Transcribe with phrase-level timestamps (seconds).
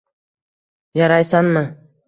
[1.01, 1.65] Yaraysanmi